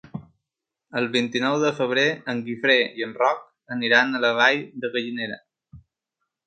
[1.01, 5.41] El vint-i-nou de febrer en Guifré i en Roc aniran a la Vall de Gallinera.